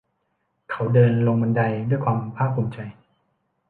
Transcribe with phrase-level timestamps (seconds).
[0.69, 2.79] เขาเดินลงบันไดด้วยความภาคถูมิใจ